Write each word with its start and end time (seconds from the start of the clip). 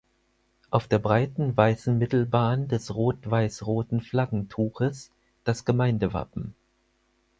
Auf 0.71 0.87
der 0.87 0.97
breiten 0.97 1.55
weißen 1.55 1.95
Mittelbahn 1.95 2.67
des 2.67 2.95
rot-weiß-roten 2.95 4.01
Flaggentuches 4.01 5.11
das 5.43 5.63
Gemeindewappen. 5.63 6.55